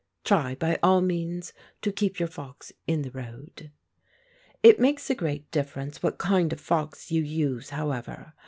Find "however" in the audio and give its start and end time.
7.69-8.33